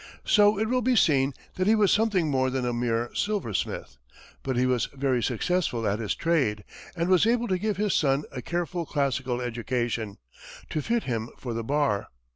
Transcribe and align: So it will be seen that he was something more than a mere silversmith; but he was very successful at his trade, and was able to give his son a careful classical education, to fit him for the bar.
So 0.25 0.57
it 0.57 0.67
will 0.67 0.81
be 0.81 0.95
seen 0.95 1.31
that 1.57 1.67
he 1.67 1.75
was 1.75 1.91
something 1.91 2.31
more 2.31 2.49
than 2.49 2.65
a 2.65 2.73
mere 2.73 3.11
silversmith; 3.13 3.99
but 4.41 4.55
he 4.57 4.65
was 4.65 4.87
very 4.95 5.21
successful 5.21 5.85
at 5.87 5.99
his 5.99 6.15
trade, 6.15 6.63
and 6.95 7.07
was 7.07 7.27
able 7.27 7.47
to 7.49 7.59
give 7.59 7.77
his 7.77 7.93
son 7.93 8.23
a 8.31 8.41
careful 8.41 8.83
classical 8.87 9.41
education, 9.41 10.17
to 10.71 10.81
fit 10.81 11.03
him 11.03 11.29
for 11.37 11.53
the 11.53 11.63
bar. 11.63 12.07